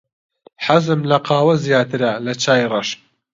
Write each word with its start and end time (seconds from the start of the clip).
حەزم 0.65 0.99
لە 1.11 1.17
قاوە 1.27 1.55
زیاترە 1.65 2.11
لە 2.25 2.33
چای 2.43 2.63
ڕەش. 2.71 2.89